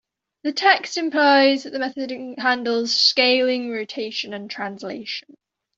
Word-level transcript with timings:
The 0.41 0.51
text 0.51 0.97
implies 0.97 1.61
that 1.61 1.73
method 1.73 2.09
handles 2.39 2.91
scaling, 2.95 3.69
rotation, 3.69 4.33
and 4.33 4.49
translation. 4.49 5.35